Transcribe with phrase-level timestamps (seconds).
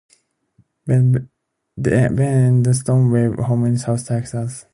[0.87, 1.27] Benben
[1.77, 4.65] and Stowe have a home in South Texas.